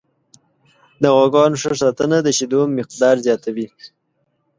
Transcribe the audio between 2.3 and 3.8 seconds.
شیدو مقدار زیاتوي.